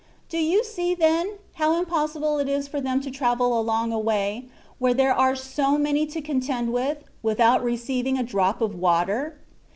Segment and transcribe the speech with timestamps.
[0.29, 3.99] Do you see, then, how im possible it is for them to travel along a
[3.99, 4.45] way
[4.79, 8.77] where there are so many to contend with, without re ceiving a drop of the
[8.77, 9.37] water